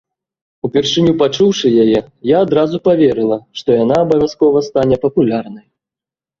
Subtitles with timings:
[0.67, 1.99] Упершыню пачуўшы яе,
[2.31, 5.65] я адразу паверыла, што яна абавязкова стане папулярнай.